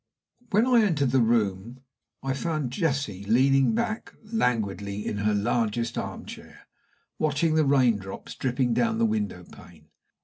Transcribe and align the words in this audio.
When 0.49 0.65
I 0.65 0.81
entered 0.81 1.11
the 1.11 1.21
room 1.21 1.81
I 2.23 2.33
found 2.33 2.71
Jessie 2.71 3.23
leaning 3.25 3.75
back 3.75 4.15
languidly 4.23 5.05
in 5.05 5.19
her 5.19 5.35
largest 5.35 5.95
arm 5.95 6.25
chair, 6.25 6.65
watching 7.19 7.53
the 7.53 7.65
raindrops 7.65 8.33
dripping 8.33 8.73
down 8.73 8.97
the 8.97 9.05
window 9.05 9.43
pane. 9.43 9.91